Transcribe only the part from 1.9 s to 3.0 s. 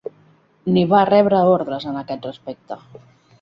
en aquest respecte.